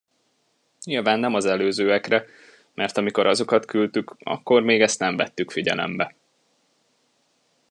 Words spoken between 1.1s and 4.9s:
nem az előzőekre, mert amikor azokat küldtük, akkor még